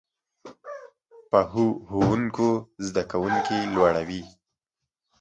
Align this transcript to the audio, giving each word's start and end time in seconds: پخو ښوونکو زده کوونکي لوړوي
پخو 1.29 1.65
ښوونکو 1.87 2.49
زده 2.87 3.03
کوونکي 3.11 3.59
لوړوي 3.73 4.21